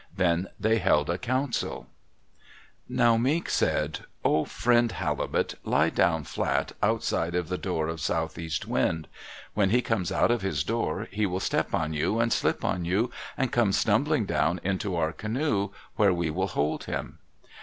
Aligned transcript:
Then 0.17 0.47
they 0.59 0.79
held 0.79 1.11
a 1.11 1.19
council. 1.19 1.85
Now 2.89 3.17
Mink 3.17 3.47
said, 3.51 3.99
"Oh, 4.25 4.45
friend 4.45 4.91
Halibut! 4.91 5.53
Lie 5.63 5.91
down 5.91 6.23
flat 6.23 6.71
outside 6.81 7.35
of 7.35 7.49
the 7.49 7.57
door 7.59 7.87
of 7.87 8.01
Southeast 8.01 8.67
Wind. 8.67 9.07
When 9.53 9.69
he 9.69 9.83
comes 9.83 10.11
out 10.11 10.31
of 10.31 10.41
his 10.41 10.63
door, 10.63 11.07
he 11.11 11.27
will 11.27 11.39
step 11.39 11.75
on 11.75 11.93
you, 11.93 12.19
and 12.19 12.33
slip 12.33 12.65
on 12.65 12.83
you, 12.83 13.11
and 13.37 13.51
come 13.51 13.71
stumbling 13.71 14.25
down 14.25 14.59
into 14.63 14.95
our 14.95 15.13
canoe, 15.13 15.69
where 15.97 16.11
we 16.13 16.31
will 16.31 16.47
hold 16.47 16.85
him." 16.85 17.19